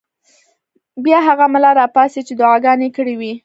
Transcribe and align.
بیا 1.03 1.19
هغه 1.27 1.45
ملا 1.53 1.71
راپاڅېد 1.79 2.23
چې 2.27 2.33
دعاګانې 2.39 2.85
یې 2.89 2.93
کړې 2.97 3.15
وې. 3.19 3.33